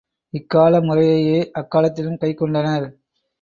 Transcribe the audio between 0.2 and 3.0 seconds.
இக்கால முறையையே அக்காலத்திலும் கைக்கொண்டனர்.